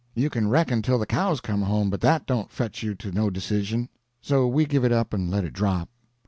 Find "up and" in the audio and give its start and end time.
4.91-5.29